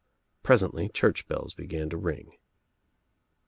Pres 0.41 0.63
ently 0.63 0.91
church 0.91 1.27
bells 1.27 1.53
began 1.53 1.87
to 1.91 1.95
ring. 1.95 2.31